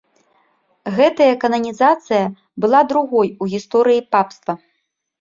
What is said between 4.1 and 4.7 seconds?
папства.